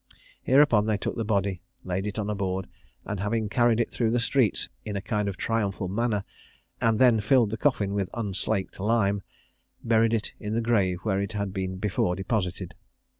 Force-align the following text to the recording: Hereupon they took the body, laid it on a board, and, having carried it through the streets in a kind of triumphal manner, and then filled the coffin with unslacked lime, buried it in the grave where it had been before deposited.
Hereupon 0.41 0.87
they 0.87 0.97
took 0.97 1.15
the 1.15 1.23
body, 1.23 1.61
laid 1.83 2.07
it 2.07 2.17
on 2.17 2.27
a 2.27 2.33
board, 2.33 2.65
and, 3.05 3.19
having 3.19 3.49
carried 3.49 3.79
it 3.79 3.91
through 3.91 4.09
the 4.09 4.19
streets 4.19 4.67
in 4.83 4.95
a 4.95 4.99
kind 4.99 5.29
of 5.29 5.37
triumphal 5.37 5.87
manner, 5.89 6.23
and 6.81 6.97
then 6.97 7.19
filled 7.19 7.51
the 7.51 7.57
coffin 7.57 7.93
with 7.93 8.09
unslacked 8.15 8.79
lime, 8.79 9.21
buried 9.83 10.15
it 10.15 10.33
in 10.39 10.53
the 10.55 10.59
grave 10.61 11.01
where 11.03 11.21
it 11.21 11.33
had 11.33 11.53
been 11.53 11.75
before 11.77 12.15
deposited. 12.15 12.73